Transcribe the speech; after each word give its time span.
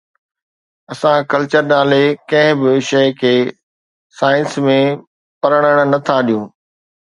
اسان 0.91 1.17
ڪلچر 1.31 1.63
نالي 1.71 2.05
ڪنهن 2.31 2.57
به 2.61 2.71
شيءِ 2.89 3.09
کي 3.21 3.35
سائنس 4.21 4.51
۾ 4.71 4.79
پرڻڻ 5.41 5.75
نٿا 5.95 6.17
ڏيون. 6.27 6.45